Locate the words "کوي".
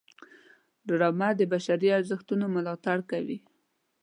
3.11-3.37